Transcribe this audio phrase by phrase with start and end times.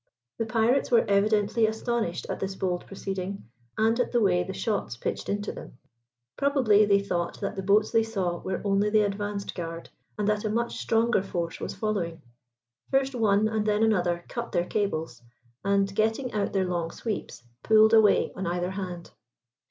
[0.39, 3.43] The pirates were evidently astonished at this bold proceeding,
[3.77, 5.77] and at the way the shots pitched into them.
[6.37, 10.43] Probably they thought that the boats they saw were only the advanced guard, and that
[10.43, 12.23] a much stronger force was following.
[12.89, 15.21] First one and then another cut their cables,
[15.63, 19.11] and, getting out their long sweeps, pulled away on either hand.